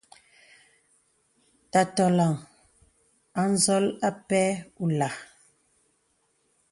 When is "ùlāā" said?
4.83-5.15